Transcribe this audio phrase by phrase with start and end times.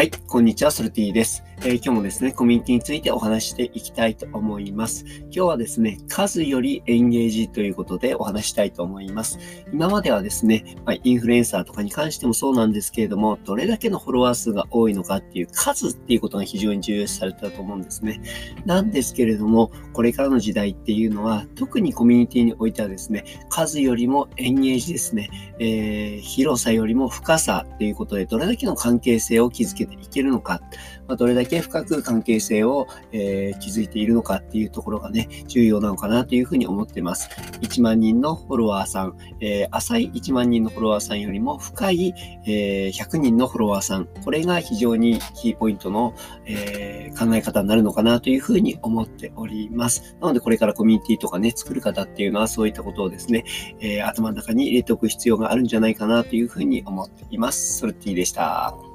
[0.00, 5.04] はい、こんにちは、ソルティです、えー、今日もですね、コミュニティについてお話していきたいと思います。
[5.24, 9.38] 今日はですね、数よりエンゲージということでお話したいと思います。
[9.70, 18.22] 今まではですね、まあ、インフルエンサーとかに関してもそうなんですけれども、どれだけのフォロワー数が多いのかっていう数っていうことが非常に重要視されたと思うんですね。
[18.64, 25.28] なんですけれども、これからの時代っていうのは、特にコミュニティにおいてはですね、数よりもエンゲージですね、
[25.58, 30.60] えー、広さよりも深さっていうことで、どれだけの関係性を築けていけるのか、
[31.06, 37.28] まあ、どれだけ深く関係性を、えー、築いているのかっていうところがね、重要なのかなというふうに思ってます。
[37.60, 42.14] 1万人のフォロワーさん、えー、浅い1万人のフォロワーさんよりも深い、
[42.46, 46.14] えー、100人のフォロワーさん、これが非常にキーポイントの、
[46.46, 50.16] え考え方になるのかなというふうに思っております。
[50.20, 53.44] なのでこれからコミュニティとかね、作る方っていうのはそういったことをですね、
[53.80, 57.78] え頭の中に入れておく必要があるんじゃないかなというふうに思っています。
[57.78, 58.89] ソルティでした。